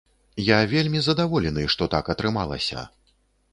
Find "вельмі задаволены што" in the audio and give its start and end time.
0.71-1.91